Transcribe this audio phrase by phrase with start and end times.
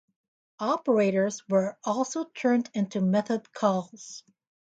[0.59, 4.23] Operators were also turned into method calls.